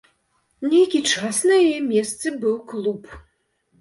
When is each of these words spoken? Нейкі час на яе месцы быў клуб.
Нейкі 0.69 1.01
час 1.11 1.43
на 1.49 1.59
яе 1.67 1.77
месцы 1.93 2.27
быў 2.47 2.55
клуб. 2.73 3.01